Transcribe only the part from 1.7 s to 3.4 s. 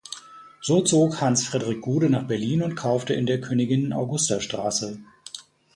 Gude nach Berlin und kaufte in der